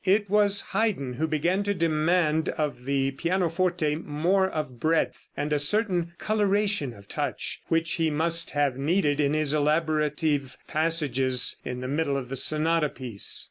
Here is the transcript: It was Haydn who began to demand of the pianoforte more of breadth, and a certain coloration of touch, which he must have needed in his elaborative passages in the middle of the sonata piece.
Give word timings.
It 0.03 0.31
was 0.31 0.61
Haydn 0.73 1.13
who 1.17 1.27
began 1.27 1.61
to 1.61 1.75
demand 1.75 2.49
of 2.49 2.85
the 2.85 3.11
pianoforte 3.11 3.97
more 3.97 4.49
of 4.49 4.79
breadth, 4.79 5.27
and 5.37 5.53
a 5.53 5.59
certain 5.59 6.13
coloration 6.17 6.91
of 6.91 7.07
touch, 7.07 7.61
which 7.67 7.91
he 7.91 8.09
must 8.09 8.49
have 8.49 8.77
needed 8.77 9.19
in 9.19 9.33
his 9.35 9.53
elaborative 9.53 10.57
passages 10.67 11.55
in 11.63 11.81
the 11.81 11.87
middle 11.87 12.17
of 12.17 12.29
the 12.29 12.35
sonata 12.35 12.89
piece. 12.89 13.39